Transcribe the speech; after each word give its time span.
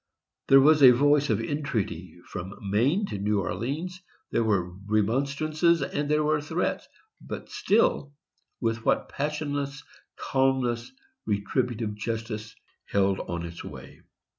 There 0.47 0.59
was 0.59 0.81
a 0.81 0.89
voice 0.95 1.29
of 1.29 1.39
entreaty, 1.39 2.17
from 2.25 2.55
Maine 2.59 3.05
to 3.05 3.19
New 3.19 3.39
Orleans. 3.39 4.01
There 4.31 4.43
were 4.43 4.71
remonstrances, 4.87 5.83
and 5.83 6.09
there 6.09 6.23
were 6.23 6.41
threats; 6.41 6.87
but 7.21 7.49
still, 7.51 8.11
with 8.59 8.83
what 8.83 9.09
passionless 9.09 9.83
calmness 10.15 10.91
retributive 11.27 11.93
justice 11.93 12.55
held 12.85 13.19
on 13.19 13.45
its 13.45 13.63
way! 13.63 14.01